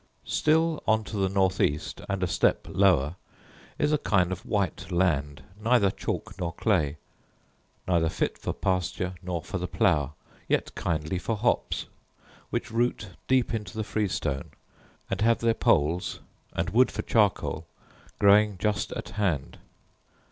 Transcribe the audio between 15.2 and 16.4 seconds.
have their poles